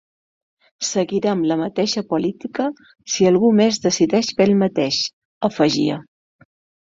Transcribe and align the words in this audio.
Seguirem 0.85 1.41
la 1.51 1.57
mateixa 1.59 2.03
política 2.13 2.65
si 3.15 3.29
algú 3.31 3.51
més 3.59 3.77
decideix 3.85 4.31
fer 4.39 4.49
el 4.51 4.57
mateix, 4.65 5.03
afegia. 5.49 5.99